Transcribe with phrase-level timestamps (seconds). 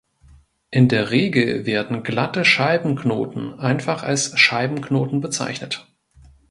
[0.71, 5.85] In der Regel werden glatte Scheibenknoten einfach als Scheibenknoten bezeichnet.